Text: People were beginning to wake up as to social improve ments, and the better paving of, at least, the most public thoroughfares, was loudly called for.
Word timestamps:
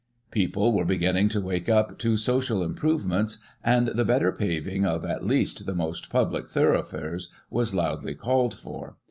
People 0.31 0.73
were 0.73 0.83
beginning 0.83 1.29
to 1.29 1.39
wake 1.39 1.69
up 1.69 1.91
as 1.91 1.97
to 1.99 2.17
social 2.17 2.63
improve 2.63 3.05
ments, 3.05 3.37
and 3.63 3.89
the 3.89 4.03
better 4.03 4.31
paving 4.31 4.83
of, 4.83 5.05
at 5.05 5.27
least, 5.27 5.63
the 5.67 5.75
most 5.75 6.09
public 6.09 6.47
thoroughfares, 6.47 7.29
was 7.51 7.75
loudly 7.75 8.15
called 8.15 8.55
for. 8.55 8.97